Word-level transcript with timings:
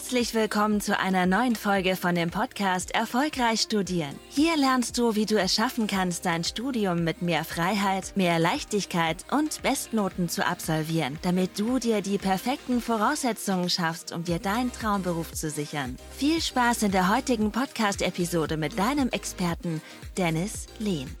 Herzlich 0.00 0.34
willkommen 0.34 0.80
zu 0.80 0.98
einer 0.98 1.26
neuen 1.26 1.54
Folge 1.54 1.94
von 1.94 2.14
dem 2.14 2.30
Podcast 2.30 2.94
Erfolgreich 2.94 3.60
Studieren. 3.60 4.18
Hier 4.30 4.56
lernst 4.56 4.96
du, 4.96 5.14
wie 5.14 5.26
du 5.26 5.38
es 5.38 5.54
schaffen 5.54 5.86
kannst, 5.86 6.24
dein 6.24 6.42
Studium 6.42 7.04
mit 7.04 7.20
mehr 7.20 7.44
Freiheit, 7.44 8.12
mehr 8.16 8.38
Leichtigkeit 8.38 9.18
und 9.30 9.62
Bestnoten 9.62 10.30
zu 10.30 10.44
absolvieren, 10.44 11.18
damit 11.20 11.58
du 11.60 11.78
dir 11.78 12.00
die 12.00 12.16
perfekten 12.16 12.80
Voraussetzungen 12.80 13.68
schaffst, 13.68 14.10
um 14.10 14.24
dir 14.24 14.38
deinen 14.38 14.72
Traumberuf 14.72 15.32
zu 15.32 15.50
sichern. 15.50 15.96
Viel 16.16 16.40
Spaß 16.40 16.84
in 16.84 16.92
der 16.92 17.14
heutigen 17.14 17.52
Podcast-Episode 17.52 18.56
mit 18.56 18.78
deinem 18.78 19.10
Experten 19.10 19.82
Dennis 20.16 20.66
Lehn. 20.78 21.14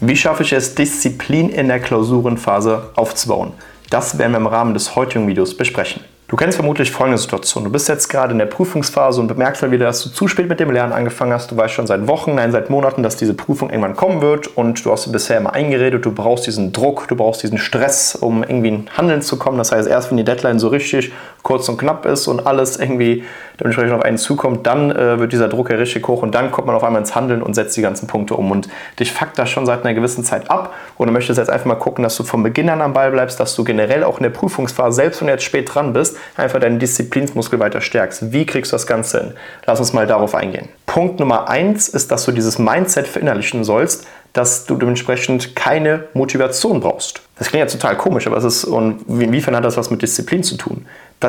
Wie 0.00 0.16
schaffe 0.16 0.44
ich 0.44 0.52
es, 0.52 0.76
Disziplin 0.76 1.50
in 1.50 1.66
der 1.66 1.80
Klausurenphase 1.80 2.92
aufzubauen? 2.94 3.54
Das 3.90 4.18
werden 4.18 4.32
wir 4.32 4.38
im 4.38 4.46
Rahmen 4.46 4.72
des 4.72 4.94
heutigen 4.94 5.26
Videos 5.26 5.56
besprechen. 5.56 6.04
Du 6.34 6.38
kennst 6.38 6.56
vermutlich 6.56 6.90
folgende 6.90 7.16
Situation. 7.16 7.62
Du 7.62 7.70
bist 7.70 7.88
jetzt 7.88 8.08
gerade 8.08 8.32
in 8.32 8.40
der 8.40 8.46
Prüfungsphase 8.46 9.20
und 9.20 9.28
bemerkst 9.28 9.62
mal 9.62 9.70
wieder, 9.70 9.84
dass 9.86 10.02
du 10.02 10.10
zu 10.10 10.26
spät 10.26 10.48
mit 10.48 10.58
dem 10.58 10.72
Lernen 10.72 10.92
angefangen 10.92 11.32
hast. 11.32 11.52
Du 11.52 11.56
weißt 11.56 11.72
schon 11.72 11.86
seit 11.86 12.08
Wochen, 12.08 12.34
nein, 12.34 12.50
seit 12.50 12.70
Monaten, 12.70 13.04
dass 13.04 13.16
diese 13.16 13.34
Prüfung 13.34 13.70
irgendwann 13.70 13.94
kommen 13.94 14.20
wird 14.20 14.48
und 14.48 14.84
du 14.84 14.90
hast 14.90 15.12
bisher 15.12 15.36
immer 15.36 15.52
eingeredet, 15.52 16.04
du 16.04 16.10
brauchst 16.10 16.48
diesen 16.48 16.72
Druck, 16.72 17.06
du 17.06 17.14
brauchst 17.14 17.44
diesen 17.44 17.58
Stress, 17.58 18.16
um 18.16 18.42
irgendwie 18.42 18.66
in 18.70 18.90
Handeln 18.96 19.22
zu 19.22 19.38
kommen. 19.38 19.58
Das 19.58 19.70
heißt, 19.70 19.88
erst 19.88 20.10
wenn 20.10 20.16
die 20.16 20.24
Deadline 20.24 20.58
so 20.58 20.66
richtig 20.66 21.12
kurz 21.44 21.68
und 21.68 21.78
knapp 21.78 22.04
ist 22.04 22.26
und 22.26 22.44
alles 22.48 22.80
irgendwie 22.80 23.22
dementsprechend 23.60 23.94
auf 23.94 24.02
einen 24.02 24.18
zukommt, 24.18 24.66
dann 24.66 24.90
äh, 24.90 25.18
wird 25.18 25.32
dieser 25.32 25.48
Druck 25.48 25.70
ja 25.70 25.76
richtig 25.76 26.06
hoch 26.06 26.22
und 26.22 26.34
dann 26.34 26.50
kommt 26.50 26.66
man 26.66 26.76
auf 26.76 26.84
einmal 26.84 27.00
ins 27.00 27.14
Handeln 27.14 27.42
und 27.42 27.54
setzt 27.54 27.76
die 27.76 27.82
ganzen 27.82 28.06
Punkte 28.06 28.34
um. 28.34 28.50
Und 28.50 28.68
dich 28.98 29.12
fuckt 29.12 29.38
das 29.38 29.50
schon 29.50 29.66
seit 29.66 29.84
einer 29.84 29.94
gewissen 29.94 30.24
Zeit 30.24 30.50
ab 30.50 30.74
und 30.96 31.06
du 31.06 31.12
möchtest 31.12 31.38
jetzt 31.38 31.50
einfach 31.50 31.66
mal 31.66 31.74
gucken, 31.76 32.02
dass 32.02 32.16
du 32.16 32.24
vom 32.24 32.42
Beginn 32.42 32.68
an 32.68 32.82
am 32.82 32.92
Ball 32.92 33.10
bleibst, 33.10 33.38
dass 33.40 33.54
du 33.54 33.64
generell 33.64 34.04
auch 34.04 34.18
in 34.18 34.24
der 34.24 34.30
Prüfungsphase, 34.30 34.96
selbst 34.96 35.20
wenn 35.20 35.28
du 35.28 35.32
jetzt 35.32 35.44
spät 35.44 35.72
dran 35.72 35.92
bist, 35.92 36.16
einfach 36.36 36.60
deine 36.60 36.78
Disziplinsmuskel 36.78 37.58
weiter 37.60 37.80
stärkst. 37.80 38.32
Wie 38.32 38.46
kriegst 38.46 38.72
du 38.72 38.74
das 38.74 38.86
Ganze 38.86 39.20
hin? 39.20 39.32
Lass 39.66 39.78
uns 39.78 39.92
mal 39.92 40.06
darauf 40.06 40.34
eingehen. 40.34 40.68
Punkt 40.86 41.20
Nummer 41.20 41.48
eins 41.48 41.88
ist, 41.88 42.10
dass 42.10 42.24
du 42.24 42.32
dieses 42.32 42.58
Mindset 42.58 43.06
verinnerlichen 43.06 43.64
sollst, 43.64 44.06
dass 44.32 44.66
du 44.66 44.76
dementsprechend 44.76 45.54
keine 45.54 46.04
Motivation 46.12 46.80
brauchst. 46.80 47.22
Das 47.38 47.48
klingt 47.48 47.70
ja 47.70 47.78
total 47.78 47.96
komisch, 47.96 48.26
aber 48.26 48.36
es 48.36 48.44
ist, 48.44 48.64
und 48.64 49.08
inwiefern 49.08 49.56
hat 49.56 49.64
das 49.64 49.76
was 49.76 49.90
mit 49.90 50.02
Disziplin 50.02 50.42
zu 50.42 50.56
tun? 50.56 50.86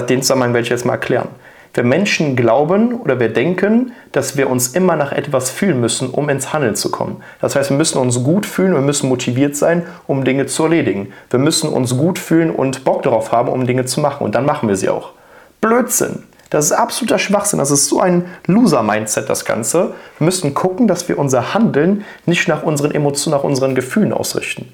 Den 0.10 0.22
Zusammenhang 0.22 0.54
werde 0.54 0.64
ich 0.64 0.70
jetzt 0.70 0.86
mal 0.86 0.94
erklären. 0.94 1.30
Wir 1.76 1.84
Menschen 1.84 2.38
glauben 2.38 2.94
oder 3.02 3.20
wir 3.20 3.28
denken, 3.28 3.92
dass 4.14 4.38
wir 4.38 4.50
uns 4.50 4.70
immer 4.70 4.96
nach 4.96 5.12
etwas 5.12 5.52
fühlen 5.52 5.82
müssen, 5.82 6.10
um 6.10 6.30
ins 6.30 6.54
Handeln 6.54 6.76
zu 6.76 6.90
kommen. 6.90 7.22
Das 7.42 7.58
heißt, 7.58 7.70
wir 7.70 7.76
müssen 7.76 7.98
uns 7.98 8.24
gut 8.24 8.46
fühlen, 8.46 8.74
wir 8.74 8.82
müssen 8.82 9.10
motiviert 9.10 9.58
sein, 9.58 9.86
um 10.08 10.24
Dinge 10.24 10.46
zu 10.46 10.64
erledigen. 10.64 11.12
Wir 11.30 11.40
müssen 11.40 11.70
uns 11.70 11.98
gut 11.98 12.18
fühlen 12.18 12.50
und 12.50 12.86
Bock 12.86 13.04
darauf 13.04 13.34
haben, 13.34 13.50
um 13.50 13.68
Dinge 13.68 13.84
zu 13.84 14.00
machen. 14.00 14.24
Und 14.24 14.36
dann 14.36 14.46
machen 14.46 14.70
wir 14.70 14.78
sie 14.78 14.88
auch. 14.88 15.12
Blödsinn. 15.60 16.24
Das 16.50 16.64
ist 16.64 16.72
absoluter 16.72 17.20
Schwachsinn. 17.20 17.60
Das 17.60 17.72
ist 17.72 17.90
so 17.90 18.00
ein 18.00 18.24
Loser-Mindset, 18.46 19.30
das 19.30 19.44
Ganze. 19.44 19.96
Wir 20.18 20.26
müssen 20.26 20.54
gucken, 20.54 20.88
dass 20.88 21.10
wir 21.10 21.20
unser 21.20 21.54
Handeln 21.54 22.06
nicht 22.26 22.48
nach 22.48 22.64
unseren 22.64 22.92
Emotionen, 22.92 23.36
nach 23.36 23.44
unseren 23.44 23.76
Gefühlen 23.76 24.14
ausrichten. 24.14 24.74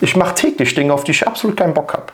Ich 0.00 0.14
mache 0.14 0.36
täglich 0.36 0.76
Dinge, 0.76 0.94
auf 0.94 1.02
die 1.02 1.10
ich 1.10 1.26
absolut 1.26 1.56
keinen 1.56 1.74
Bock 1.74 1.94
habe. 1.94 2.06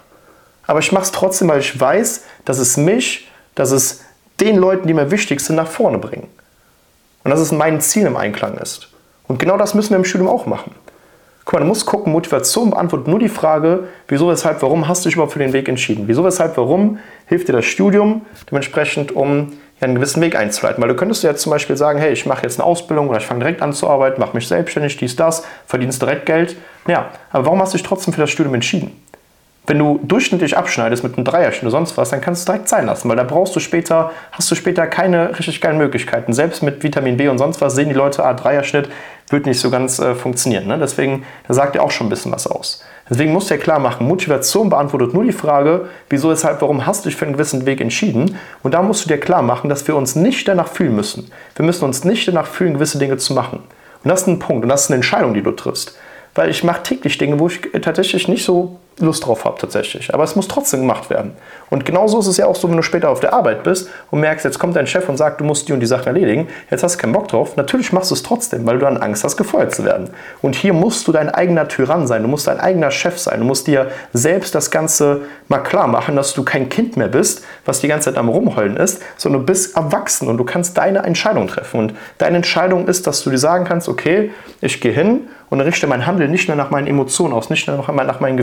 Aber 0.67 0.79
ich 0.79 0.93
mache 0.93 1.05
es 1.05 1.13
trotzdem, 1.13 1.49
weil 1.49 1.61
ich 1.61 1.79
weiß, 1.79 2.25
dass 2.47 2.59
es 2.59 2.79
mich, 2.79 3.28
dass 3.59 3.73
es 3.73 4.05
den 4.41 4.57
Leuten, 4.57 4.87
die 4.87 4.95
mir 4.95 5.11
wichtig 5.11 5.41
sind, 5.41 5.57
nach 5.57 5.67
vorne 5.67 5.99
bringen. 5.99 6.29
Und 7.25 7.31
dass 7.33 7.41
es 7.41 7.51
mein 7.51 7.81
Ziel 7.81 8.07
im 8.07 8.17
Einklang 8.17 8.57
ist. 8.57 8.89
Und 9.27 9.39
genau 9.39 9.57
das 9.57 9.75
müssen 9.75 9.91
wir 9.91 9.97
im 9.97 10.05
Studium 10.05 10.29
auch 10.29 10.47
machen. 10.47 10.73
Guck 11.45 11.55
mal, 11.55 11.61
du 11.61 11.67
musst 11.67 11.87
gucken, 11.87 12.13
Motivation 12.13 12.71
beantwortet 12.71 13.09
nur 13.09 13.19
die 13.19 13.29
Frage, 13.29 13.89
wieso, 14.07 14.29
weshalb, 14.29 14.63
warum 14.63 14.87
hast 14.87 15.05
du 15.05 15.09
dich 15.09 15.17
überhaupt 15.17 15.33
für 15.33 15.39
den 15.39 15.53
Weg 15.53 15.69
entschieden? 15.69 16.05
Wieso, 16.07 16.23
weshalb, 16.23 16.57
warum 16.57 16.99
hilft 17.27 17.49
dir 17.49 17.53
das 17.53 17.65
Studium 17.65 18.23
dementsprechend, 18.49 19.13
um 19.13 19.55
ja, 19.81 19.87
einen 19.87 19.97
gewissen 19.97 20.23
Weg 20.23 20.37
einzuleiten? 20.37 20.81
Weil 20.81 20.91
du 20.91 20.95
könntest 20.95 21.25
jetzt 21.25 21.43
zum 21.43 21.51
Beispiel 21.51 21.77
sagen, 21.77 21.99
hey, 21.99 22.13
ich 22.13 22.27
mache 22.27 22.43
jetzt 22.43 22.61
eine 22.61 22.67
Ausbildung 22.67 23.09
oder 23.09 23.19
ich 23.19 23.27
fange 23.27 23.41
direkt 23.41 23.61
an 23.61 23.73
zu 23.73 23.89
arbeiten, 23.89 24.21
mache 24.21 24.37
mich 24.37 24.47
selbstständig, 24.47 24.99
dies, 24.99 25.17
das, 25.17 25.45
verdienst 25.67 26.01
direkt 26.01 26.27
Geld. 26.27 26.57
Ja, 26.87 27.11
aber 27.33 27.47
warum 27.47 27.61
hast 27.61 27.73
du 27.73 27.79
dich 27.79 27.87
trotzdem 27.87 28.15
für 28.15 28.21
das 28.21 28.31
Studium 28.31 28.55
entschieden? 28.55 28.93
Wenn 29.69 29.79
du 29.79 30.01
durchschnittlich 30.03 30.57
abschneidest 30.57 31.05
mit 31.05 31.17
einem 31.17 31.27
Dreierchen 31.27 31.69
oder 31.69 31.73
sonst 31.73 31.99
was, 31.99 32.09
dann 32.09 32.23
kannst 32.23 32.41
du 32.41 32.43
es 32.43 32.47
direkt 32.47 32.69
sein 32.71 32.87
lassen, 32.87 33.07
weil 33.07 33.17
da 33.17 33.23
brauchst 33.23 33.55
du 33.55 33.61
später, 33.61 34.13
hast 34.33 34.51
du 34.51 34.55
später 34.55 34.87
keine 34.87 35.39
richtig 35.39 35.61
geilen 35.61 35.77
Möglichkeiten. 35.77 36.33
Selbst 36.33 36.63
mit 36.63 36.83
Vitamin 36.83 37.19
B 37.19 37.29
und 37.29 37.37
sonst 37.37 37.61
was 37.61 37.75
sehen 37.75 37.91
die 37.91 37.95
Leute, 37.95 38.25
ah, 38.25 38.33
Dreierschnitt 38.33 38.89
wird 39.29 39.45
nicht 39.45 39.61
so 39.61 39.71
ganz 39.71 39.99
äh, 39.99 40.15
funktionieren. 40.15 40.67
Ne? 40.69 40.79
Deswegen, 40.79 41.27
da 41.47 41.53
sagt 41.53 41.77
er 41.77 41.83
auch 41.83 41.91
schon 41.91 42.07
ein 42.07 42.11
bisschen 42.11 42.33
was 42.33 42.47
aus. 42.47 42.83
Deswegen 43.11 43.31
musst 43.31 43.51
du 43.51 43.55
ja 43.57 43.61
klar 43.61 43.79
machen, 43.79 44.09
Motivation 44.09 44.71
beantwortet 44.71 45.13
nur 45.13 45.25
die 45.25 45.33
Frage, 45.33 45.89
wieso, 46.09 46.31
weshalb, 46.31 46.63
warum 46.63 46.87
hast 46.87 47.05
du 47.05 47.11
dich 47.11 47.19
für 47.19 47.27
einen 47.27 47.35
gewissen 47.35 47.67
Weg 47.67 47.83
entschieden. 47.83 48.39
Und 48.63 48.73
da 48.73 48.81
musst 48.81 49.05
du 49.05 49.09
dir 49.09 49.21
klar 49.21 49.43
machen, 49.43 49.69
dass 49.69 49.87
wir 49.87 49.97
uns 49.97 50.17
nicht 50.17 50.49
danach 50.49 50.69
fühlen 50.69 50.97
müssen. 50.97 51.31
Wir 51.57 51.67
müssen 51.67 51.85
uns 51.85 52.05
nicht 52.05 52.27
danach 52.27 52.47
fühlen, 52.47 52.73
gewisse 52.73 52.99
Dinge 52.99 53.19
zu 53.19 53.35
machen. 53.35 53.59
Und 54.03 54.09
das 54.09 54.23
ist 54.23 54.29
ein 54.29 54.39
Punkt 54.39 54.63
und 54.63 54.71
das 54.71 54.85
ist 54.85 54.91
eine 54.91 54.97
Entscheidung, 54.97 55.35
die 55.35 55.43
du 55.43 55.51
triffst. 55.51 55.95
Weil 56.35 56.49
ich 56.49 56.65
mache 56.65 56.83
täglich 56.85 57.19
Dinge, 57.19 57.39
wo 57.39 57.49
ich 57.49 57.61
tatsächlich 57.83 58.29
nicht 58.29 58.45
so 58.45 58.79
Lust 59.01 59.27
drauf 59.27 59.45
habe 59.45 59.59
tatsächlich. 59.61 60.13
Aber 60.13 60.25
es 60.25 60.37
muss 60.37 60.49
trotzdem 60.49 60.81
gemacht 60.81 61.11
werden. 61.11 61.33
Und 61.71 61.85
genauso 61.85 62.19
ist 62.19 62.27
es 62.27 62.37
ja 62.37 62.47
auch 62.47 62.57
so, 62.57 62.69
wenn 62.69 62.77
du 62.77 62.83
später 62.83 63.11
auf 63.11 63.21
der 63.21 63.33
Arbeit 63.33 63.63
bist 63.63 63.91
und 64.11 64.21
merkst, 64.21 64.45
jetzt 64.45 64.59
kommt 64.59 64.77
dein 64.77 64.87
Chef 64.87 65.09
und 65.09 65.17
sagt, 65.17 65.41
du 65.41 65.45
musst 65.45 65.69
die 65.69 65.73
und 65.73 65.81
die 65.81 65.87
Sachen 65.87 66.07
erledigen, 66.07 66.49
jetzt 66.71 66.83
hast 66.83 66.97
du 66.97 67.01
keinen 67.01 67.13
Bock 67.13 67.29
drauf. 67.29 67.57
Natürlich 67.57 67.93
machst 67.93 68.11
du 68.11 68.15
es 68.15 68.23
trotzdem, 68.23 68.67
weil 68.67 68.79
du 68.79 68.85
dann 68.85 68.97
Angst 68.97 69.25
hast, 69.25 69.37
gefeuert 69.37 69.75
zu 69.75 69.85
werden. 69.85 70.11
Und 70.43 70.57
hier 70.57 70.73
musst 70.73 71.07
du 71.07 71.13
dein 71.13 71.29
eigener 71.29 71.69
Tyrann 71.69 72.07
sein, 72.07 72.23
du 72.23 72.29
musst 72.29 72.47
dein 72.47 72.61
eigener 72.61 72.91
Chef 72.91 73.19
sein, 73.19 73.41
du 73.41 73.47
musst 73.47 73.67
dir 73.67 73.91
selbst 74.13 74.55
das 74.55 74.71
Ganze 74.71 75.23
mal 75.49 75.59
klar 75.59 75.87
machen, 75.87 76.17
dass 76.17 76.35
du 76.35 76.45
kein 76.45 76.69
Kind 76.69 76.97
mehr 76.97 77.09
bist, 77.09 77.45
was 77.65 77.81
die 77.81 77.89
ganze 77.89 78.11
Zeit 78.11 78.19
am 78.19 78.29
Rumheulen 78.29 78.77
ist, 78.77 79.03
sondern 79.17 79.43
du 79.43 79.47
bist 79.47 79.77
erwachsen 79.77 80.29
und 80.29 80.39
du 80.39 80.45
kannst 80.45 80.79
deine 80.79 81.01
Entscheidung 81.01 81.49
treffen. 81.49 81.81
Und 81.81 81.95
deine 82.19 82.37
Entscheidung 82.37 82.89
ist, 82.89 83.07
dass 83.07 83.23
du 83.23 83.31
dir 83.31 83.39
sagen 83.39 83.65
kannst, 83.65 83.89
okay, 83.89 84.31
ich 84.61 84.81
gehe 84.81 84.93
hin 84.93 85.29
und 85.51 85.61
richte 85.61 85.87
mein 85.87 86.07
Handeln 86.07 86.31
nicht 86.31 86.49
mehr 86.49 86.57
nach 86.57 86.71
meinen 86.71 86.87
Emotionen 86.87 87.33
aus, 87.33 87.51
nicht 87.51 87.67
mehr 87.67 87.77
nach 87.77 88.21
meinen 88.21 88.37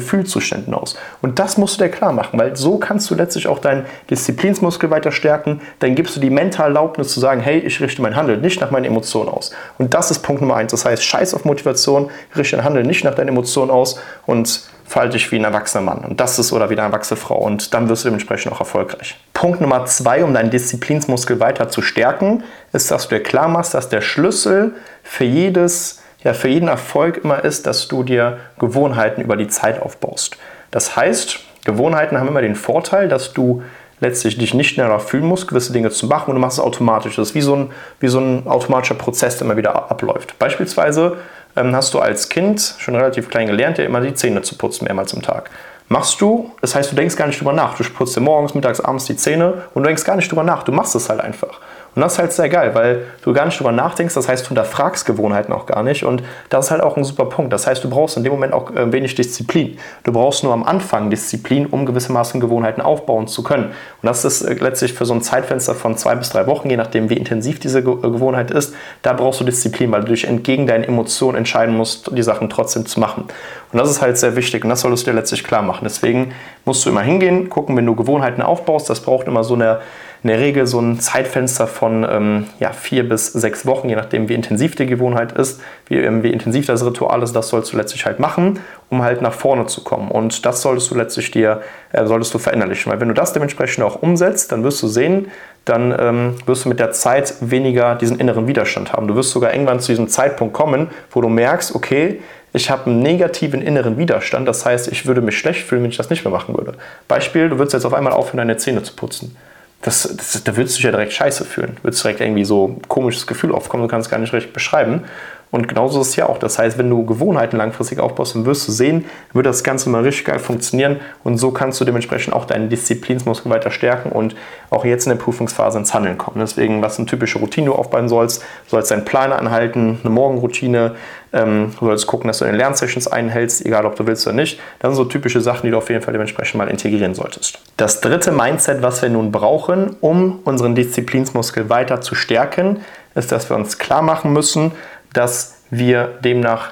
Gefühlszuständen 0.46 0.74
aus. 0.74 0.96
Und 1.22 1.40
das 1.40 1.58
musst 1.58 1.80
du 1.80 1.84
dir 1.84 1.90
klar 1.90 2.14
machen, 2.14 2.40
weil 2.40 2.56
so 2.56 2.78
kannst 2.78 3.10
du 3.10 3.16
letztlich 3.16 3.48
auch 3.48 3.60
deinen 3.60 3.86
Disziplinsmuskel 4.10 4.90
weiter 4.90 5.12
stärken. 5.12 5.62
Dann 5.80 5.96
gibst 5.96 6.16
du 6.16 6.20
die 6.20 6.30
mentale 6.30 6.70
Erlaubnis 6.70 7.10
zu 7.10 7.20
sagen, 7.20 7.42
hey, 7.42 7.60
ich 7.60 7.80
richte 7.82 8.02
mein 8.02 8.16
Handeln 8.16 8.42
nicht 8.42 8.62
nach 8.62 8.72
meinen 8.72 8.86
Emotionen 8.86 9.30
aus. 9.30 9.52
Und 9.78 9.94
das 9.94 10.12
ist 10.12 10.20
Punkt 10.20 10.42
Nummer 10.42 10.56
eins. 10.56 10.72
Das 10.72 10.86
heißt, 10.86 11.04
scheiß 11.04 11.34
auf 11.34 11.46
Motivation, 11.46 12.10
richte 12.36 12.56
dein 12.56 12.66
Handeln 12.66 12.88
nicht 12.88 13.04
nach 13.04 13.16
deinen 13.16 13.30
Emotionen 13.30 13.72
aus 13.72 14.00
und 14.26 14.62
verhalte 14.88 15.14
dich 15.14 15.32
wie 15.32 15.38
ein 15.38 15.44
erwachsener 15.44 15.84
Mann. 15.84 16.00
Und 16.00 16.20
das 16.20 16.38
ist 16.38 16.54
oder 16.54 16.70
wie 16.70 16.74
eine 16.74 16.84
erwachsene 16.84 17.20
Frau. 17.20 17.38
Und 17.38 17.74
dann 17.74 17.90
wirst 17.90 18.04
du 18.04 18.10
dementsprechend 18.10 18.52
auch 18.52 18.60
erfolgreich. 18.60 19.18
Punkt 19.34 19.62
Nummer 19.62 19.86
zwei, 19.86 20.24
um 20.24 20.34
deinen 20.34 20.52
Disziplinsmuskel 20.52 21.40
weiter 21.40 21.70
zu 21.70 21.82
stärken, 21.82 22.44
ist, 22.72 22.92
dass 22.92 23.08
du 23.08 23.16
dir 23.16 23.24
klar 23.24 23.48
machst, 23.48 23.74
dass 23.74 23.90
der 23.90 24.02
Schlüssel 24.02 24.76
für 25.04 25.24
jedes 25.24 26.02
ja 26.26 26.34
für 26.34 26.50
jeden 26.50 26.68
Erfolg 26.68 27.24
immer 27.24 27.46
ist, 27.46 27.66
dass 27.66 27.88
du 27.88 28.04
dir 28.04 28.40
Gewohnheiten 28.60 29.22
über 29.22 29.38
die 29.38 29.48
Zeit 29.48 29.82
aufbaust. 29.82 30.36
Das 30.72 30.98
heißt, 30.98 31.40
Gewohnheiten 31.64 32.20
haben 32.20 32.28
immer 32.28 32.42
den 32.42 32.56
Vorteil, 32.56 33.08
dass 33.08 33.32
du 33.32 33.64
letztlich 34.02 34.38
dich 34.38 34.54
nicht 34.54 34.76
mehr 34.76 34.88
darauf 34.88 35.08
fühlen 35.08 35.26
musst, 35.26 35.48
gewisse 35.48 35.72
Dinge 35.72 35.90
zu 35.90 36.08
machen 36.08 36.30
und 36.30 36.36
du 36.36 36.42
machst 36.42 36.58
es 36.58 36.64
automatisch. 36.64 37.16
Das 37.16 37.30
ist 37.30 37.36
wie 37.36 37.42
so 37.42 37.56
ein, 37.56 37.72
wie 38.00 38.08
so 38.08 38.20
ein 38.20 38.46
automatischer 38.48 38.96
Prozess, 38.96 39.38
der 39.38 39.46
immer 39.46 39.56
wieder 39.56 39.90
abläuft. 39.90 40.38
Beispielsweise 40.38 41.18
ähm, 41.56 41.74
hast 41.76 41.94
du 41.94 42.00
als 42.00 42.28
Kind 42.28 42.76
schon 42.80 42.96
relativ 42.96 43.30
klein 43.30 43.48
gelernt, 43.48 43.78
dir 43.78 43.86
immer 43.86 44.02
die 44.02 44.14
Zähne 44.14 44.42
zu 44.42 44.58
putzen, 44.58 44.86
mehrmals 44.86 45.14
am 45.14 45.22
Tag. 45.22 45.50
Machst 45.88 46.20
du, 46.20 46.52
das 46.62 46.74
heißt, 46.74 46.92
du 46.92 46.96
denkst 46.96 47.16
gar 47.16 47.28
nicht 47.28 47.40
drüber 47.40 47.54
nach. 47.54 47.78
Du 47.78 47.84
putzt 47.84 48.16
dir 48.16 48.22
morgens, 48.22 48.56
mittags, 48.56 48.82
abends 48.82 49.06
die 49.06 49.16
Zähne 49.16 49.62
und 49.76 49.84
du 49.84 49.88
denkst 49.88 50.04
gar 50.04 50.16
nicht 50.16 50.30
drüber 50.32 50.44
nach. 50.44 50.64
Du 50.64 50.72
machst 50.72 50.96
es 50.96 51.10
halt 51.10 51.22
einfach. 51.22 51.60
Und 51.96 52.02
das 52.02 52.14
ist 52.14 52.20
halt 52.20 52.34
sehr 52.34 52.50
geil, 52.50 52.76
weil 52.76 53.04
du 53.24 53.32
gar 53.32 53.46
nicht 53.46 53.58
drüber 53.58 53.72
nachdenkst, 53.72 54.14
das 54.14 54.28
heißt, 54.28 54.46
du 54.46 54.50
hinterfragst 54.50 55.06
Gewohnheiten 55.06 55.54
auch 55.54 55.66
gar 55.66 55.82
nicht 55.82 56.04
und 56.04 56.24
das 56.50 56.66
ist 56.66 56.72
halt 56.72 56.84
auch 56.84 56.98
ein 56.98 57.06
super 57.06 57.26
Punkt. 57.26 57.54
Das 57.54 57.68
heißt, 57.68 57.84
du 57.84 57.90
brauchst 57.90 58.18
in 58.18 58.24
dem 58.24 58.34
Moment 58.34 58.52
auch 58.52 58.72
äh, 58.72 58.92
wenig 58.92 59.16
Disziplin. 59.16 59.78
Du 60.04 60.12
brauchst 60.12 60.44
nur 60.44 60.52
am 60.52 60.64
Anfang 60.64 61.10
Disziplin, 61.10 61.66
um 61.66 61.86
gewissermaßen 61.86 62.42
Gewohnheiten 62.42 62.82
aufbauen 62.82 63.28
zu 63.28 63.44
können. 63.44 63.66
Und 63.66 64.04
das 64.04 64.26
ist 64.26 64.42
äh, 64.42 64.56
letztlich 64.56 64.94
für 64.94 65.06
so 65.06 65.14
ein 65.14 65.22
Zeitfenster 65.22 65.74
von 65.74 65.96
zwei 65.96 66.16
bis 66.16 66.30
drei 66.30 66.48
Wochen, 66.48 66.70
je 66.70 66.76
nachdem, 66.76 67.10
wie 67.10 67.16
intensiv 67.16 67.60
diese 67.60 67.80
äh, 67.80 67.84
Gewohnheit 67.84 68.52
ist, 68.52 68.76
da 69.02 69.14
brauchst 69.14 69.40
du 69.40 69.46
Disziplin, 69.46 69.90
weil 69.94 70.02
du 70.02 70.08
dich 70.08 70.28
entgegen 70.28 70.68
deinen 70.68 70.84
Emotionen 70.84 71.38
entscheiden 71.38 71.78
musst, 71.78 72.12
die 72.12 72.24
Sachen 72.24 72.50
trotzdem 72.50 72.86
zu 72.86 73.00
machen. 73.00 73.24
Und 73.72 73.80
das 73.80 73.90
ist 73.90 74.02
halt 74.02 74.18
sehr 74.18 74.36
wichtig 74.36 74.64
und 74.64 74.70
das 74.70 74.82
solltest 74.82 75.08
du 75.08 75.12
dir 75.12 75.16
letztlich 75.16 75.46
klar 75.46 75.62
machen. 75.62 75.82
Deswegen 75.86 76.34
musst 76.66 76.86
du 76.86 76.90
immer 76.90 77.02
hingehen, 77.02 77.50
gucken, 77.50 77.78
wenn 77.78 77.86
du 77.86 77.96
Gewohnheiten 77.96 78.42
aufbaust, 78.42 78.90
das 78.90 79.00
braucht 79.00 79.28
immer 79.28 79.46
so 79.46 79.54
eine 79.54 79.80
in 80.26 80.30
der 80.30 80.40
Regel 80.40 80.66
so 80.66 80.80
ein 80.82 81.00
Zeitfenster 81.00 81.68
von 81.68 82.04
ähm, 82.10 82.48
ja, 82.60 82.72
vier 82.72 83.08
bis 83.08 83.28
sechs 83.28 83.68
Wochen, 83.68 83.90
je 83.90 83.96
nachdem, 83.96 84.28
wie 84.28 84.34
intensiv 84.34 84.74
die 84.74 84.88
Gewohnheit 84.88 85.34
ist, 85.34 85.62
wie, 85.88 85.98
ähm, 85.98 86.24
wie 86.24 86.32
intensiv 86.32 86.66
das 86.66 86.84
Ritual 86.84 87.22
ist, 87.22 87.34
das 87.36 87.50
sollst 87.50 87.72
du 87.72 87.78
letztlich 87.78 88.08
halt 88.08 88.20
machen, 88.20 88.60
um 88.90 89.04
halt 89.04 89.22
nach 89.22 89.34
vorne 89.34 89.68
zu 89.68 89.84
kommen. 89.84 90.10
Und 90.10 90.44
das 90.44 90.64
solltest 90.64 90.90
du 90.90 90.96
letztlich 90.96 91.30
dir, 91.30 91.62
äh, 91.92 92.08
solltest 92.08 92.34
du 92.34 92.40
verinnerlichen. 92.40 92.92
Weil 92.92 93.00
wenn 93.00 93.10
du 93.10 93.14
das 93.14 93.34
dementsprechend 93.34 93.84
auch 93.84 94.02
umsetzt, 94.02 94.52
dann 94.52 94.64
wirst 94.64 94.82
du 94.82 94.88
sehen, 94.88 95.28
dann 95.64 95.96
ähm, 95.96 96.34
wirst 96.48 96.66
du 96.66 96.70
mit 96.70 96.80
der 96.80 96.90
Zeit 96.90 97.36
weniger 97.42 97.94
diesen 97.94 98.18
inneren 98.20 98.48
Widerstand 98.48 98.94
haben. 98.94 99.08
Du 99.08 99.16
wirst 99.16 99.30
sogar 99.30 99.54
irgendwann 99.54 99.80
zu 99.80 99.92
diesem 99.92 100.08
Zeitpunkt 100.08 100.56
kommen, 100.56 100.90
wo 101.12 101.22
du 101.22 101.30
merkst, 101.30 101.76
okay, 101.76 102.20
ich 102.52 102.72
habe 102.72 102.88
einen 102.88 103.04
negativen 103.04 103.62
inneren 103.62 104.00
Widerstand. 104.00 104.48
Das 104.48 104.66
heißt, 104.66 104.88
ich 104.88 105.06
würde 105.06 105.22
mich 105.22 105.38
schlecht 105.38 105.68
fühlen, 105.68 105.84
wenn 105.84 105.92
ich 105.92 105.98
das 105.98 106.10
nicht 106.10 106.26
mehr 106.26 106.34
machen 106.34 106.58
würde. 106.58 106.74
Beispiel, 107.08 107.48
du 107.48 107.60
würdest 107.60 107.74
jetzt 107.74 107.86
auf 107.86 107.94
einmal 107.94 108.14
aufhören, 108.14 108.38
deine 108.38 108.58
Zähne 108.58 108.82
zu 108.82 108.96
putzen. 108.96 109.38
Das, 109.86 110.02
das, 110.18 110.44
da 110.44 110.58
würdest 110.58 110.76
du 110.76 110.78
dich 110.78 110.86
ja 110.86 110.92
direkt 110.92 111.14
scheiße 111.14 111.46
fühlen. 111.46 111.78
Würdest 111.84 112.04
direkt 112.04 112.20
irgendwie 112.20 112.44
so 112.44 112.70
ein 112.70 112.82
komisches 112.88 113.28
Gefühl 113.28 113.54
aufkommen, 113.54 113.84
du 113.84 113.88
kannst 113.88 114.08
es 114.08 114.12
gar 114.12 114.18
nicht 114.18 114.34
richtig 114.34 114.52
beschreiben. 114.52 115.04
Und 115.52 115.68
genauso 115.68 116.02
ist 116.02 116.10
es 116.10 116.16
ja 116.16 116.28
auch. 116.28 116.40
Das 116.40 116.58
heißt, 116.58 116.80
wenn 116.80 116.90
du 116.90 117.06
Gewohnheiten 117.06 117.56
langfristig 117.56 118.00
aufbaust, 118.00 118.34
dann 118.34 118.48
wirst 118.48 118.68
du 118.68 118.72
sehen, 118.72 119.06
wird 119.32 119.46
das 119.46 119.64
Ganze 119.64 119.90
mal 119.92 120.02
richtig 120.02 120.26
geil 120.26 120.40
funktionieren. 120.40 121.00
Und 121.24 121.38
so 121.38 121.52
kannst 121.52 121.80
du 121.80 121.86
dementsprechend 121.86 122.34
auch 122.34 122.46
deinen 122.46 122.68
Disziplinsmuskel 122.68 123.52
weiter 123.52 123.70
stärken 123.70 124.12
und 124.12 124.36
auch 124.72 124.86
jetzt 124.86 125.06
in 125.06 125.12
der 125.12 125.24
Prüfungsphase 125.24 125.78
ins 125.78 125.94
Handeln 125.94 126.18
kommen. 126.18 126.40
Deswegen, 126.40 126.82
was 126.82 126.98
eine 126.98 127.06
typische 127.06 127.38
Routine 127.38 127.68
du 127.68 127.74
aufbauen 127.74 128.10
sollst, 128.10 128.44
sollst 128.66 128.90
deinen 128.90 129.06
Plan 129.06 129.32
anhalten, 129.32 130.00
eine 130.04 130.10
Morgenroutine, 130.10 130.96
ähm, 131.36 131.74
du 131.78 131.86
sollst 131.86 132.08
gucken, 132.08 132.30
dass 132.30 132.40
du 132.40 132.46
deine 132.46 132.58
Lernsessions 132.58 133.08
einhältst, 133.08 133.66
egal 133.66 133.86
ob 133.86 133.98
du 133.98 134.08
willst 134.08 134.26
oder 134.26 134.36
nicht. 134.36 134.60
Das 134.80 134.90
sind 134.90 134.96
so 134.96 135.04
typische 135.04 135.42
Sachen, 135.42 135.66
die 135.66 135.72
du 135.72 135.78
auf 135.78 135.90
jeden 135.90 136.02
Fall 136.02 136.14
dementsprechend 136.14 136.56
mal 136.56 136.70
integrieren 136.70 137.14
solltest. 137.14 137.60
Das 137.76 138.00
dritte 138.00 138.32
Mindset, 138.32 138.82
was 138.82 139.02
wir 139.02 139.10
nun 139.10 139.34
brauchen, 139.34 139.98
um 140.00 140.40
unseren 140.46 140.76
Disziplinsmuskel 140.76 141.70
weiter 141.70 142.00
zu 142.00 142.16
stärken, 142.16 142.80
ist, 143.16 143.34
dass 143.34 143.50
wir 143.50 143.58
uns 143.58 143.78
klar 143.78 144.02
machen 144.02 144.32
müssen, 144.32 144.72
dass 145.12 145.58
wir 145.70 146.10
demnach 146.24 146.72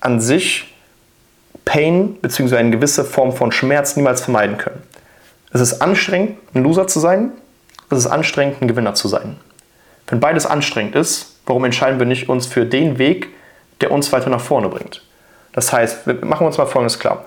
an 0.00 0.20
sich 0.20 0.74
Pain 1.66 2.16
bzw. 2.22 2.56
eine 2.56 2.70
gewisse 2.70 3.04
Form 3.04 3.32
von 3.32 3.52
Schmerz 3.52 3.94
niemals 3.96 4.22
vermeiden 4.22 4.56
können. 4.56 4.82
Es 5.52 5.60
ist 5.60 5.82
anstrengend, 5.82 6.38
ein 6.54 6.62
Loser 6.62 6.86
zu 6.86 6.98
sein, 6.98 7.32
es 7.90 7.98
ist 7.98 8.06
anstrengend, 8.06 8.62
ein 8.62 8.68
Gewinner 8.68 8.94
zu 8.94 9.06
sein. 9.06 9.36
Wenn 10.06 10.18
beides 10.18 10.46
anstrengend 10.46 10.96
ist, 10.96 11.36
warum 11.44 11.64
entscheiden 11.64 11.98
wir 11.98 12.06
nicht 12.06 12.30
uns 12.30 12.46
für 12.46 12.64
den 12.64 12.98
Weg, 12.98 13.28
der 13.82 13.90
uns 13.90 14.12
weiter 14.12 14.30
nach 14.30 14.40
vorne 14.40 14.68
bringt? 14.68 15.02
Das 15.52 15.72
heißt, 15.72 16.06
wir 16.06 16.24
machen 16.24 16.46
uns 16.46 16.58
mal 16.58 16.66
Folgendes 16.66 16.98
klar. 16.98 17.24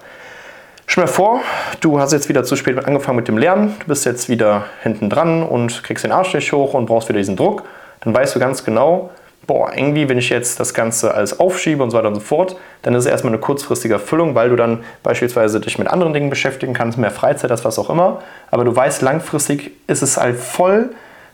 Stell 0.87 1.05
dir 1.05 1.11
vor, 1.11 1.41
du 1.81 1.99
hast 1.99 2.13
jetzt 2.13 2.29
wieder 2.29 2.43
zu 2.43 2.55
spät 2.55 2.83
angefangen 2.85 3.17
mit 3.17 3.27
dem 3.27 3.37
Lernen, 3.37 3.75
du 3.79 3.87
bist 3.87 4.05
jetzt 4.05 4.29
wieder 4.29 4.65
hinten 4.83 5.09
dran 5.09 5.43
und 5.43 5.83
kriegst 5.83 6.03
den 6.03 6.11
Arsch 6.11 6.33
nicht 6.33 6.51
hoch 6.53 6.73
und 6.73 6.85
brauchst 6.85 7.09
wieder 7.09 7.17
diesen 7.17 7.35
Druck. 7.35 7.63
Dann 8.01 8.13
weißt 8.13 8.35
du 8.35 8.39
ganz 8.39 8.63
genau, 8.63 9.09
boah, 9.47 9.71
irgendwie, 9.75 10.07
wenn 10.09 10.17
ich 10.17 10.29
jetzt 10.29 10.59
das 10.59 10.73
Ganze 10.73 11.13
alles 11.13 11.39
aufschiebe 11.39 11.81
und 11.81 11.91
so 11.91 11.97
weiter 11.97 12.07
und 12.07 12.15
so 12.15 12.21
fort, 12.21 12.55
dann 12.83 12.93
ist 12.93 13.05
es 13.05 13.11
erstmal 13.11 13.33
eine 13.33 13.41
kurzfristige 13.41 13.95
Erfüllung, 13.95 14.35
weil 14.35 14.49
du 14.49 14.55
dann 14.55 14.83
beispielsweise 15.01 15.59
dich 15.59 15.79
mit 15.79 15.87
anderen 15.87 16.13
Dingen 16.13 16.29
beschäftigen 16.29 16.73
kannst, 16.73 16.97
mehr 16.97 17.11
Freizeit 17.11 17.51
hast, 17.51 17.65
was 17.65 17.79
auch 17.79 17.89
immer. 17.89 18.21
Aber 18.51 18.63
du 18.63 18.75
weißt, 18.75 19.01
langfristig 19.01 19.71
ist 19.87 20.03
es 20.03 20.17
halt 20.17 20.37
voll 20.37 20.91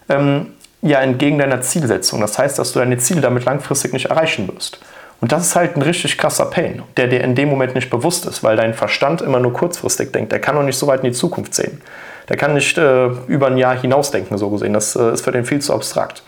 ähm, 0.09 0.53
ja, 0.81 0.99
entgegen 0.99 1.37
deiner 1.37 1.61
Zielsetzung. 1.61 2.21
Das 2.21 2.37
heißt, 2.37 2.57
dass 2.57 2.71
du 2.73 2.79
deine 2.79 2.97
Ziele 2.97 3.21
damit 3.21 3.45
langfristig 3.45 3.93
nicht 3.93 4.05
erreichen 4.05 4.49
wirst. 4.53 4.79
Und 5.21 5.31
das 5.31 5.47
ist 5.47 5.55
halt 5.55 5.77
ein 5.77 5.83
richtig 5.83 6.17
krasser 6.17 6.45
Pain, 6.45 6.81
der 6.97 7.07
dir 7.07 7.21
in 7.21 7.35
dem 7.35 7.47
Moment 7.47 7.75
nicht 7.75 7.91
bewusst 7.91 8.25
ist, 8.25 8.43
weil 8.43 8.57
dein 8.57 8.73
Verstand 8.73 9.21
immer 9.21 9.39
nur 9.39 9.53
kurzfristig 9.53 10.11
denkt. 10.11 10.31
Der 10.31 10.41
kann 10.41 10.55
noch 10.55 10.63
nicht 10.63 10.77
so 10.77 10.87
weit 10.87 11.03
in 11.03 11.11
die 11.11 11.17
Zukunft 11.17 11.53
sehen. 11.53 11.79
Der 12.27 12.37
kann 12.37 12.55
nicht 12.55 12.77
äh, 12.77 13.07
über 13.27 13.47
ein 13.47 13.57
Jahr 13.57 13.79
hinausdenken, 13.79 14.37
so 14.37 14.49
gesehen. 14.49 14.73
Das 14.73 14.95
äh, 14.95 15.13
ist 15.13 15.23
für 15.23 15.31
den 15.31 15.45
viel 15.45 15.59
zu 15.59 15.73
abstrakt. 15.73 16.23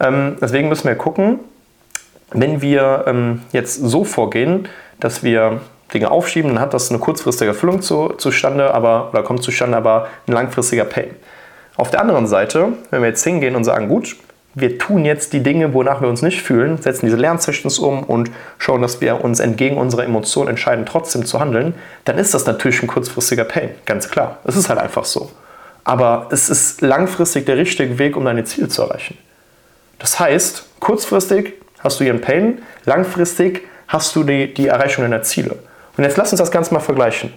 Ähm, 0.00 0.36
deswegen 0.40 0.68
müssen 0.68 0.86
wir 0.86 0.96
gucken, 0.96 1.40
wenn 2.32 2.60
wir 2.60 3.04
ähm, 3.06 3.42
jetzt 3.52 3.76
so 3.76 4.04
vorgehen, 4.04 4.68
dass 4.98 5.22
wir 5.22 5.62
Dinge 5.94 6.10
aufschieben, 6.10 6.54
dann 6.54 6.60
hat 6.60 6.74
das 6.74 6.90
eine 6.90 6.98
kurzfristige 6.98 7.50
Erfüllung 7.50 7.80
zu, 7.80 8.10
zustande, 8.18 8.72
aber, 8.72 9.08
oder 9.12 9.22
kommt 9.22 9.42
zustande, 9.42 9.76
aber 9.76 10.08
ein 10.26 10.32
langfristiger 10.32 10.84
Pain. 10.84 11.10
Auf 11.76 11.90
der 11.90 12.00
anderen 12.00 12.26
Seite, 12.26 12.74
wenn 12.90 13.00
wir 13.00 13.08
jetzt 13.08 13.24
hingehen 13.24 13.56
und 13.56 13.64
sagen, 13.64 13.88
gut, 13.88 14.16
wir 14.54 14.78
tun 14.78 15.04
jetzt 15.04 15.32
die 15.32 15.42
Dinge, 15.42 15.74
wonach 15.74 16.00
wir 16.00 16.08
uns 16.08 16.22
nicht 16.22 16.42
fühlen, 16.42 16.78
setzen 16.78 17.06
diese 17.06 17.16
Lernzwischens 17.16 17.78
um 17.78 18.02
und 18.02 18.30
schauen, 18.58 18.82
dass 18.82 19.00
wir 19.00 19.22
uns 19.22 19.38
entgegen 19.38 19.78
unserer 19.78 20.04
Emotionen 20.04 20.50
entscheiden, 20.50 20.86
trotzdem 20.86 21.24
zu 21.24 21.38
handeln, 21.38 21.74
dann 22.04 22.18
ist 22.18 22.34
das 22.34 22.46
natürlich 22.46 22.82
ein 22.82 22.88
kurzfristiger 22.88 23.44
Pain, 23.44 23.70
ganz 23.86 24.08
klar. 24.10 24.38
Es 24.44 24.56
ist 24.56 24.68
halt 24.68 24.80
einfach 24.80 25.04
so. 25.04 25.30
Aber 25.84 26.28
es 26.30 26.50
ist 26.50 26.80
langfristig 26.80 27.46
der 27.46 27.56
richtige 27.56 27.98
Weg, 27.98 28.16
um 28.16 28.24
deine 28.24 28.44
Ziele 28.44 28.68
zu 28.68 28.82
erreichen. 28.82 29.16
Das 29.98 30.18
heißt, 30.18 30.64
kurzfristig 30.80 31.54
hast 31.78 32.00
du 32.00 32.04
einen 32.04 32.20
Pain, 32.20 32.62
langfristig 32.84 33.62
hast 33.86 34.14
du 34.16 34.24
die, 34.24 34.52
die 34.52 34.66
Erreichung 34.66 35.04
deiner 35.04 35.22
Ziele. 35.22 35.56
Und 35.96 36.04
jetzt 36.04 36.16
lass 36.16 36.32
uns 36.32 36.40
das 36.40 36.50
Ganze 36.50 36.74
mal 36.74 36.80
vergleichen. 36.80 37.32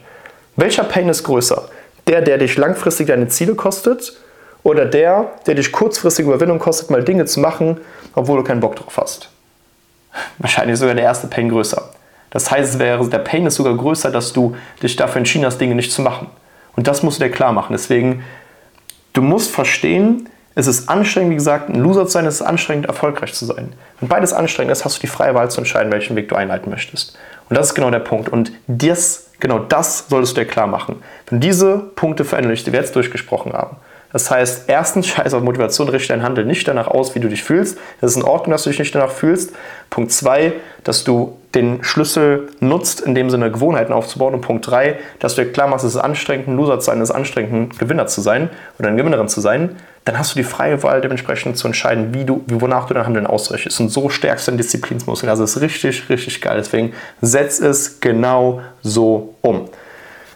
Welcher 0.56 0.84
Pain 0.84 1.10
ist 1.10 1.24
größer? 1.24 1.70
Der, 2.08 2.22
der 2.22 2.38
dich 2.38 2.58
langfristig 2.58 3.08
deine 3.08 3.28
Ziele 3.28 3.56
kostet 3.56 4.14
oder 4.64 4.86
der, 4.86 5.32
der 5.46 5.56
dich 5.56 5.72
kurzfristig 5.72 6.26
Überwindung 6.26 6.60
kostet, 6.60 6.90
mal 6.90 7.04
Dinge 7.04 7.26
zu 7.26 7.40
machen, 7.40 7.80
obwohl 8.16 8.38
du 8.38 8.44
keinen 8.44 8.62
Bock 8.62 8.76
drauf 8.76 8.98
hast? 8.98 9.30
Wahrscheinlich 10.38 10.80
sogar 10.80 10.96
der 10.96 11.04
erste 11.04 11.28
Pain 11.28 11.50
größer. 11.50 11.90
Das 12.30 12.50
heißt, 12.50 12.80
wäre, 12.80 13.08
der 13.10 13.20
Pain 13.20 13.46
ist 13.46 13.56
sogar 13.56 13.76
größer, 13.76 14.10
dass 14.10 14.34
du 14.34 14.56
dich 14.82 14.96
dafür 14.96 15.18
entschieden 15.18 15.46
hast, 15.46 15.60
Dinge 15.60 15.76
nicht 15.76 15.92
zu 15.92 16.02
machen. 16.02 16.28
Und 16.76 16.88
das 16.88 17.04
musst 17.04 17.20
du 17.20 17.26
dir 17.26 17.32
klar 17.32 17.52
machen. 17.52 17.74
Deswegen, 17.74 18.24
du 19.14 19.22
musst 19.22 19.52
verstehen, 19.52 20.30
es 20.56 20.68
ist 20.68 20.88
anstrengend, 20.88 21.32
wie 21.32 21.36
gesagt, 21.36 21.70
ein 21.70 21.80
Loser 21.80 22.06
zu 22.06 22.12
sein, 22.12 22.26
es 22.26 22.36
ist 22.36 22.42
anstrengend, 22.42 22.86
erfolgreich 22.86 23.34
zu 23.34 23.46
sein. 23.46 23.74
Wenn 24.00 24.10
beides 24.10 24.34
anstrengend 24.34 24.72
ist, 24.72 24.86
hast 24.86 24.98
du 24.98 25.02
die 25.02 25.08
freie 25.08 25.34
Wahl 25.34 25.50
zu 25.50 25.60
entscheiden, 25.60 25.92
welchen 25.92 26.16
Weg 26.16 26.30
du 26.30 26.36
einleiten 26.36 26.70
möchtest. 26.70 27.18
Und 27.50 27.58
das 27.58 27.68
ist 27.68 27.76
genau 27.76 27.92
der 27.92 28.00
Punkt. 28.00 28.30
Und 28.30 28.52
das, 28.68 29.30
genau 29.40 29.60
das 29.60 30.06
solltest 30.10 30.38
du 30.38 30.42
dir 30.42 30.48
klar 30.48 30.68
machen. 30.68 31.02
Wenn 31.28 31.40
diese 31.40 31.78
Punkte 31.78 32.24
verinnerlicht, 32.24 32.66
die 32.68 32.72
wir 32.72 32.80
jetzt 32.80 32.96
durchgesprochen 32.96 33.54
haben, 33.54 33.78
das 34.14 34.30
heißt, 34.30 34.66
erstens, 34.68 35.08
scheiß 35.08 35.34
auf 35.34 35.42
Motivation, 35.42 35.90
richte 35.90 36.14
dein 36.14 36.22
Handeln 36.22 36.48
nicht 36.48 36.68
danach 36.68 36.88
aus, 36.88 37.16
wie 37.16 37.20
du 37.20 37.28
dich 37.28 37.44
fühlst. 37.44 37.80
Es 38.00 38.12
ist 38.12 38.18
in 38.18 38.24
Ordnung, 38.24 38.52
dass 38.52 38.64
du 38.64 38.70
dich 38.70 38.78
nicht 38.78 38.94
danach 38.94 39.10
fühlst. 39.10 39.54
Punkt 39.90 40.12
zwei, 40.12 40.54
dass 40.84 41.04
du 41.04 41.38
den 41.56 41.84
Schlüssel 41.84 42.50
nutzt, 42.60 43.02
in 43.02 43.16
dem 43.16 43.32
Sinne 43.32 43.52
Gewohnheiten 43.52 43.92
aufzubauen. 43.92 44.36
Und 44.36 44.42
Punkt 44.42 44.68
drei, 44.68 45.00
dass 45.18 45.34
du 45.34 45.44
dir 45.44 45.52
klar 45.52 45.68
machst, 45.68 45.84
es 45.84 45.96
ist 45.96 46.02
anstrengend, 46.02 46.48
ein 46.48 46.56
Loser 46.56 46.80
zu 46.80 46.86
sein, 46.86 47.02
es 47.02 47.10
ist 47.10 47.16
anstrengend, 47.16 47.74
ein 47.74 47.78
Gewinner 47.78 48.06
zu 48.06 48.22
sein 48.22 48.50
oder 48.78 48.90
eine 48.90 48.98
Gewinnerin 48.98 49.28
zu 49.28 49.42
sein. 49.42 49.78
Dann 50.06 50.20
hast 50.20 50.34
du 50.34 50.36
die 50.36 50.44
freie 50.44 50.84
Wahl, 50.84 51.02
dementsprechend 51.02 51.58
zu 51.58 51.66
entscheiden, 51.66 52.14
wie 52.14 52.26
du, 52.26 52.44
wonach 52.48 52.86
du 52.86 52.94
dein 52.94 53.08
Handeln 53.08 53.26
ausrichtest. 53.26 53.80
Und 53.80 53.90
so 53.90 54.10
stärkst 54.10 54.48
du 54.48 54.52
deinen 54.52 54.58
Disziplinsmuskel. 54.58 55.28
Also 55.28 55.44
es 55.44 55.56
ist 55.56 55.62
richtig, 55.64 56.10
richtig 56.10 56.40
geil. 56.40 56.58
Deswegen 56.58 56.94
setz 57.22 57.60
es 57.60 58.00
genau 58.00 58.62
so 58.84 59.34
um. 59.42 59.70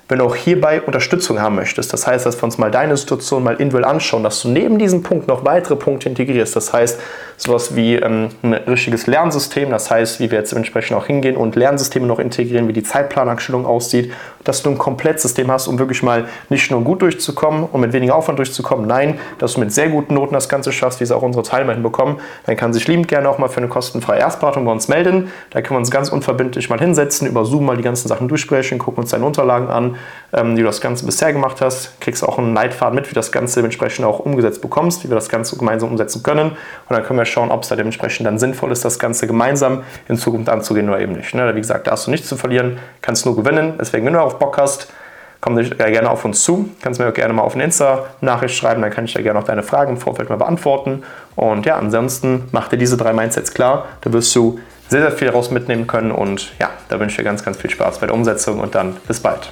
Wenn 0.10 0.20
du 0.20 0.26
auch 0.26 0.36
hierbei 0.36 0.82
Unterstützung 0.82 1.42
haben 1.42 1.56
möchtest, 1.56 1.92
das 1.92 2.08
heißt, 2.08 2.26
dass 2.26 2.40
wir 2.40 2.46
uns 2.46 2.58
mal 2.58 2.72
deine 2.72 2.96
Situation 2.96 3.44
mal 3.44 3.56
individuell 3.56 3.84
anschauen, 3.84 4.24
dass 4.24 4.42
du 4.42 4.48
neben 4.48 4.80
diesem 4.80 5.04
Punkt 5.04 5.28
noch 5.28 5.44
weitere 5.44 5.76
Punkte 5.76 6.08
integrierst. 6.08 6.56
Das 6.56 6.72
heißt, 6.72 6.98
sowas 7.36 7.76
wie 7.76 7.96
ähm, 7.96 8.30
ein 8.42 8.54
richtiges 8.54 9.06
Lernsystem, 9.06 9.70
das 9.70 9.92
heißt, 9.92 10.22
wie 10.22 10.32
wir 10.32 10.40
jetzt 10.40 10.54
entsprechend 10.54 10.96
auch 10.96 11.08
hingehen 11.08 11.36
und 11.36 11.58
Lernsysteme 11.58 12.08
noch 12.08 12.20
integrieren, 12.20 12.70
wie 12.70 12.74
die 12.74 12.84
Zeitplaneinstellung 12.84 13.66
aussieht, 13.66 14.14
dass 14.46 14.64
du 14.64 14.70
ein 14.70 14.78
Komplettsystem 14.78 15.52
hast, 15.52 15.68
um 15.68 15.78
wirklich 15.78 16.02
mal 16.02 16.30
nicht 16.48 16.72
nur 16.72 16.82
gut 16.86 17.02
durchzukommen 17.02 17.66
und 17.66 17.82
mit 17.82 17.92
weniger 17.92 18.16
Aufwand 18.16 18.40
durchzukommen, 18.40 18.88
nein, 18.88 19.20
dass 19.40 19.56
du 19.56 19.60
mit 19.60 19.74
sehr 19.74 19.90
guten 19.90 20.14
Noten 20.14 20.34
das 20.34 20.48
Ganze 20.48 20.72
schaffst, 20.72 21.02
wie 21.02 21.04
es 21.04 21.12
auch 21.12 21.22
unsere 21.22 21.44
Teilnehmer 21.44 21.74
hinbekommen, 21.74 22.22
dann 22.46 22.56
kann 22.56 22.72
sich 22.72 22.88
liebend 22.88 23.10
gerne 23.10 23.28
auch 23.28 23.40
mal 23.40 23.50
für 23.50 23.58
eine 23.58 23.68
kostenfreie 23.68 24.22
Erstberatung 24.22 24.64
bei 24.64 24.72
uns 24.72 24.88
melden. 24.88 25.34
Da 25.50 25.62
können 25.62 25.76
wir 25.76 25.80
uns 25.80 25.92
ganz 25.92 26.08
unverbindlich 26.08 26.70
mal 26.70 26.80
hinsetzen, 26.80 27.28
über 27.28 27.44
Zoom 27.44 27.66
mal 27.66 27.76
die 27.76 27.84
ganzen 27.84 28.08
Sachen 28.08 28.30
durchsprechen, 28.30 28.80
gucken 28.80 29.04
uns 29.04 29.12
deine 29.12 29.26
Unterlagen 29.26 29.68
an 29.68 29.97
ähm, 30.34 30.56
wie 30.56 30.62
du 30.62 30.68
das 30.68 30.82
Ganze 30.82 31.06
bisher 31.06 31.34
gemacht 31.34 31.62
hast. 31.62 32.00
Kriegst 32.02 32.24
auch 32.24 32.38
einen 32.38 32.54
Leitfaden 32.54 32.96
mit, 32.96 33.06
wie 33.06 33.14
du 33.14 33.16
das 33.16 33.32
Ganze 33.32 33.56
dementsprechend 33.56 34.06
auch 34.06 34.20
umgesetzt 34.20 34.62
bekommst, 34.62 35.04
wie 35.04 35.10
wir 35.10 35.16
das 35.16 35.30
Ganze 35.30 35.58
gemeinsam 35.58 35.90
umsetzen 35.90 36.24
können. 36.24 36.52
Und 36.52 36.58
dann 36.90 37.04
können 37.04 37.20
wir 37.20 37.26
schauen, 37.26 37.52
ob 37.52 37.64
es 37.64 37.70
da 37.70 37.76
dementsprechend 37.76 38.26
dann 38.26 38.40
sinnvoll 38.40 38.72
ist, 38.72 38.84
das 38.84 39.00
Ganze 39.00 39.28
gemeinsam 39.28 39.84
in 40.08 40.18
Zukunft 40.18 40.50
anzugehen 40.50 40.90
oder 40.90 41.00
eben 41.00 41.14
nicht. 41.14 41.34
Ne? 41.34 41.56
Wie 41.56 41.62
gesagt, 41.62 41.88
da 41.88 41.92
hast 41.92 42.08
du 42.08 42.12
nichts 42.12 42.28
zu 42.28 42.36
verlieren, 42.36 42.80
kannst 43.02 43.26
nur 43.26 43.36
gewinnen. 43.36 43.76
Deswegen, 43.80 44.06
wenn 44.06 44.14
du 44.14 44.22
auf 44.22 44.40
Bock 44.40 44.58
hast, 44.58 44.92
komm 45.42 45.56
dich 45.56 45.78
gerne 45.78 46.10
auf 46.10 46.26
uns 46.26 46.44
zu. 46.44 46.70
Kannst 46.82 47.00
mir 47.00 47.08
auch 47.08 47.14
gerne 47.14 47.34
mal 47.34 47.44
auf 47.44 47.56
eine 47.56 47.64
Insta-Nachricht 47.64 48.56
schreiben, 48.56 48.82
dann 48.82 48.92
kann 48.92 49.06
ich 49.06 49.14
dir 49.14 49.24
gerne 49.24 49.40
auch 49.40 49.46
deine 49.46 49.64
Fragen 49.64 49.92
im 49.92 49.98
Vorfeld 49.98 50.30
mal 50.30 50.38
beantworten. 50.38 51.04
Und 51.36 51.66
ja, 51.66 51.78
ansonsten 51.78 52.50
mach 52.52 52.68
dir 52.68 52.78
diese 52.78 52.98
drei 52.98 53.14
Mindsets 53.14 53.54
klar. 53.54 53.86
Da 54.02 54.12
wirst 54.12 54.36
du 54.36 54.60
sehr, 54.90 55.02
sehr 55.02 55.12
viel 55.12 55.28
daraus 55.28 55.52
mitnehmen 55.52 55.88
können. 55.88 56.12
Und 56.12 56.54
ja, 56.60 56.70
da 56.90 57.00
wünsche 57.00 57.14
ich 57.14 57.18
dir 57.18 57.24
ganz, 57.24 57.44
ganz 57.44 57.58
viel 57.58 57.70
Spaß 57.70 58.00
bei 58.00 58.08
der 58.08 58.16
Umsetzung 58.16 58.60
und 58.60 58.76
dann 58.76 58.98
bis 59.08 59.20
bald. 59.20 59.52